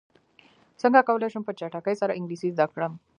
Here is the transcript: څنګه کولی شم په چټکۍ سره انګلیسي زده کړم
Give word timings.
څنګه 0.81 1.01
کولی 1.07 1.29
شم 1.33 1.43
په 1.45 1.53
چټکۍ 1.59 1.95
سره 2.01 2.15
انګلیسي 2.19 2.49
زده 2.55 2.65
کړم 2.73 2.93